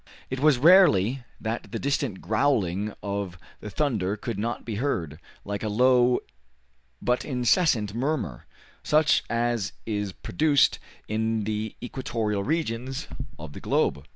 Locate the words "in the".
11.07-11.75